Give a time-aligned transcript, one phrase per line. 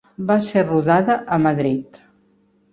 [0.29, 2.03] Va ser rodada a Madrid.